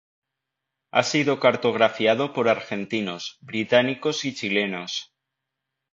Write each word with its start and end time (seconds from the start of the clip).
Ha 0.89 1.03
sido 1.03 1.39
cartografiado 1.39 2.33
por 2.33 2.49
argentinos, 2.49 3.37
británicos 3.41 4.25
y 4.25 4.33
chilenos. 4.33 5.13